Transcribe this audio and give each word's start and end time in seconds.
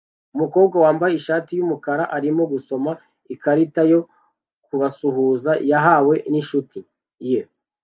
Umukobwa 0.35 0.75
wambaye 0.83 1.13
ishati 1.15 1.51
yumukara 1.57 2.03
arimo 2.17 2.43
gusoma 2.53 2.91
ikarita 3.33 3.81
yo 3.91 3.99
kubasuhuza 4.65 5.51
yahawe 5.71 6.15
ninshuti 6.31 6.79
ye 7.31 7.41